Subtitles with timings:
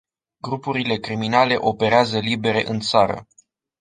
[0.41, 3.27] Grupurile criminale operează libere în țară.